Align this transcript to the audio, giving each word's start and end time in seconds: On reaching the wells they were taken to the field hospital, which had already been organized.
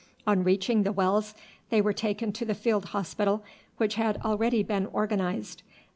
On 0.25 0.43
reaching 0.43 0.81
the 0.81 0.91
wells 0.91 1.35
they 1.69 1.79
were 1.79 1.93
taken 1.93 2.31
to 2.33 2.43
the 2.43 2.55
field 2.55 2.85
hospital, 2.85 3.43
which 3.77 3.93
had 3.93 4.17
already 4.25 4.63
been 4.63 4.87
organized. 4.87 5.61